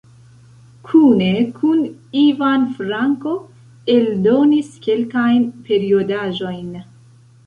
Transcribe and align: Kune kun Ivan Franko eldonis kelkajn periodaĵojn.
Kune 0.87 1.27
kun 1.57 1.81
Ivan 2.21 2.63
Franko 2.77 3.33
eldonis 3.97 4.71
kelkajn 4.87 5.45
periodaĵojn. 5.69 6.73